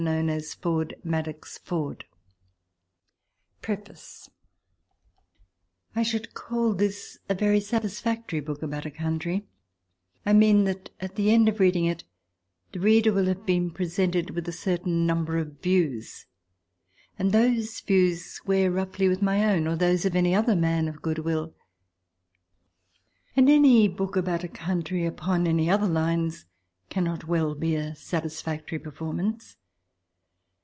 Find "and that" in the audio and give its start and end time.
17.19-17.39